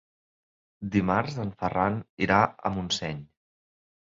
[0.95, 3.23] Dimarts en Ferran irà a Montseny.